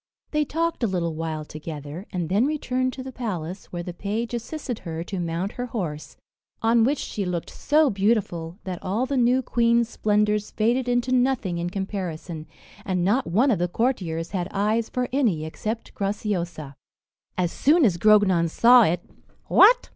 They 0.31 0.45
talked 0.45 0.81
a 0.83 0.87
little 0.87 1.13
while 1.13 1.45
together, 1.45 2.07
and 2.11 2.27
then 2.27 2.47
returned 2.47 2.91
to 2.93 3.03
the 3.03 3.11
palace, 3.11 3.67
where 3.67 3.83
the 3.83 3.93
page 3.93 4.33
assisted 4.33 4.79
her 4.79 5.03
to 5.03 5.19
mount 5.19 5.51
her 5.51 5.67
horse; 5.67 6.17
on 6.59 6.83
which 6.83 6.97
she 6.97 7.23
looked 7.23 7.51
so 7.51 7.91
beautiful, 7.91 8.57
that 8.63 8.81
all 8.81 9.05
the 9.05 9.15
new 9.15 9.43
queen's 9.43 9.89
splendours 9.89 10.49
faded 10.49 10.89
into 10.89 11.11
nothing 11.11 11.59
in 11.59 11.69
comparison, 11.69 12.47
and 12.83 13.05
not 13.05 13.27
one 13.27 13.51
of 13.51 13.59
the 13.59 13.67
courtiers 13.67 14.31
had 14.31 14.47
eyes 14.49 14.89
for 14.89 15.07
any 15.13 15.45
except 15.45 15.93
Graciosa. 15.93 16.73
As 17.37 17.51
soon 17.51 17.85
as 17.85 17.97
Grognon 17.97 18.49
saw 18.49 18.81
it, 18.81 19.01
"What!" 19.49 19.89